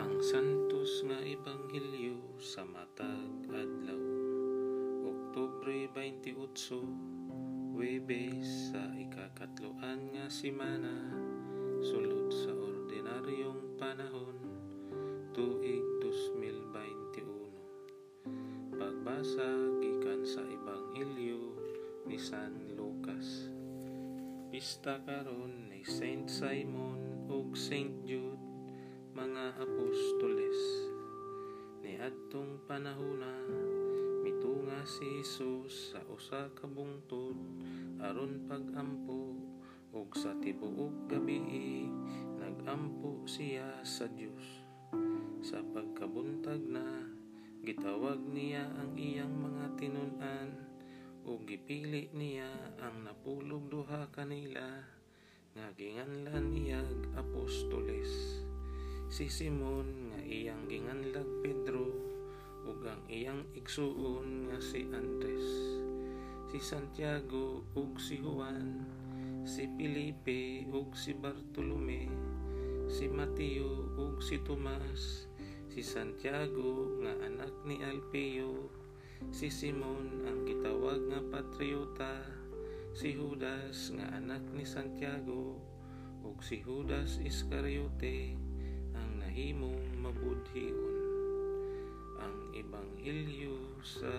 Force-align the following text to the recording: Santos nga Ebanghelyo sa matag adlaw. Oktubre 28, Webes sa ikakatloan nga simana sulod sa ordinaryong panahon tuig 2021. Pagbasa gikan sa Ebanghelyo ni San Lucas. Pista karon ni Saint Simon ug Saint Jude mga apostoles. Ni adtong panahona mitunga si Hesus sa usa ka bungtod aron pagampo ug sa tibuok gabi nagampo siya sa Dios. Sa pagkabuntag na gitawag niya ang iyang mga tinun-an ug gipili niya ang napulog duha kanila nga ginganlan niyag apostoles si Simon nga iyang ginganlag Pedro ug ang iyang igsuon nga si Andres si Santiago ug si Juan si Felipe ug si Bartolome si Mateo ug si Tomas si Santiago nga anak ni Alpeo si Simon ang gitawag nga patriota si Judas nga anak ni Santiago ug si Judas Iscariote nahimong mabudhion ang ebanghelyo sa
Santos 0.00 1.04
nga 1.04 1.20
Ebanghelyo 1.20 2.40
sa 2.40 2.64
matag 2.64 3.44
adlaw. 3.52 4.00
Oktubre 5.04 5.92
28, 5.92 7.76
Webes 7.76 8.72
sa 8.72 8.80
ikakatloan 8.96 10.16
nga 10.16 10.24
simana 10.32 11.04
sulod 11.84 12.32
sa 12.32 12.48
ordinaryong 12.48 13.76
panahon 13.76 14.40
tuig 15.36 15.84
2021. 16.00 18.80
Pagbasa 18.80 19.52
gikan 19.84 20.24
sa 20.24 20.40
Ebanghelyo 20.48 21.60
ni 22.08 22.16
San 22.16 22.72
Lucas. 22.72 23.52
Pista 24.48 24.96
karon 25.04 25.68
ni 25.68 25.84
Saint 25.84 26.24
Simon 26.24 27.28
ug 27.28 27.52
Saint 27.52 28.00
Jude 28.08 28.29
mga 29.20 29.52
apostoles. 29.60 30.60
Ni 31.84 32.00
adtong 32.00 32.56
panahona 32.64 33.28
mitunga 34.24 34.80
si 34.88 35.20
Hesus 35.20 35.92
sa 35.92 36.00
usa 36.08 36.48
ka 36.56 36.64
bungtod 36.64 37.36
aron 38.00 38.48
pagampo 38.48 39.36
ug 39.92 40.08
sa 40.16 40.32
tibuok 40.40 41.12
gabi 41.12 41.36
nagampo 42.40 43.20
siya 43.28 43.84
sa 43.84 44.08
Dios. 44.08 44.64
Sa 45.44 45.60
pagkabuntag 45.68 46.64
na 46.64 47.04
gitawag 47.60 48.24
niya 48.24 48.72
ang 48.72 48.96
iyang 48.96 49.36
mga 49.36 49.76
tinun-an 49.76 50.48
ug 51.28 51.44
gipili 51.44 52.08
niya 52.16 52.48
ang 52.80 53.04
napulog 53.04 53.68
duha 53.68 54.08
kanila 54.16 54.80
nga 55.52 55.66
ginganlan 55.76 56.56
niyag 56.56 57.12
apostoles 57.20 57.39
si 59.20 59.28
Simon 59.28 59.84
nga 60.08 60.20
iyang 60.24 60.64
ginganlag 60.64 61.28
Pedro 61.44 61.92
ug 62.64 62.80
ang 62.88 63.04
iyang 63.04 63.44
igsuon 63.52 64.48
nga 64.48 64.56
si 64.64 64.88
Andres 64.88 65.44
si 66.48 66.56
Santiago 66.56 67.68
ug 67.76 68.00
si 68.00 68.16
Juan 68.16 68.80
si 69.44 69.68
Felipe 69.76 70.64
ug 70.72 70.96
si 70.96 71.12
Bartolome 71.12 72.08
si 72.88 73.12
Mateo 73.12 73.92
ug 74.00 74.24
si 74.24 74.40
Tomas 74.40 75.28
si 75.68 75.84
Santiago 75.84 76.96
nga 77.04 77.12
anak 77.20 77.52
ni 77.68 77.76
Alpeo 77.84 78.72
si 79.28 79.52
Simon 79.52 80.24
ang 80.24 80.48
gitawag 80.48 81.12
nga 81.12 81.20
patriota 81.28 82.24
si 82.96 83.12
Judas 83.20 83.92
nga 84.00 84.16
anak 84.16 84.48
ni 84.56 84.64
Santiago 84.64 85.60
ug 86.24 86.40
si 86.40 86.64
Judas 86.64 87.20
Iscariote 87.20 88.48
nahimong 89.40 90.04
mabudhion 90.04 90.96
ang 92.20 92.52
ebanghelyo 92.52 93.56
sa 93.80 94.12